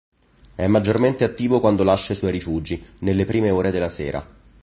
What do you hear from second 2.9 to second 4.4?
nelle prime ore della sera.